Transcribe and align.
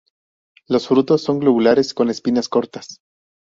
Los 0.67 0.87
frutos 0.87 1.21
son 1.21 1.37
globulares 1.37 1.93
con 1.93 2.09
espinas 2.09 2.49
cortas. 2.49 2.97